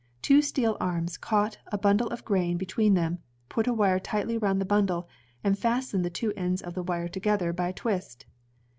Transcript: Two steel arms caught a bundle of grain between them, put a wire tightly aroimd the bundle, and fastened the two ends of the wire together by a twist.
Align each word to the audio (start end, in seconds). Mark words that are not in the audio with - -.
Two 0.23 0.41
steel 0.41 0.77
arms 0.79 1.15
caught 1.15 1.59
a 1.71 1.77
bundle 1.77 2.07
of 2.07 2.25
grain 2.25 2.57
between 2.57 2.95
them, 2.95 3.19
put 3.49 3.67
a 3.67 3.73
wire 3.75 3.99
tightly 3.99 4.39
aroimd 4.39 4.57
the 4.57 4.65
bundle, 4.65 5.07
and 5.43 5.59
fastened 5.59 6.03
the 6.03 6.09
two 6.09 6.33
ends 6.35 6.63
of 6.63 6.73
the 6.73 6.81
wire 6.81 7.07
together 7.07 7.53
by 7.53 7.67
a 7.67 7.73
twist. 7.73 8.25